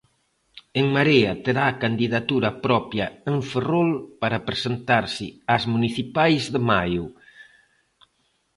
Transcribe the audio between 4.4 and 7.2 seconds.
presentarse as municipais de maio.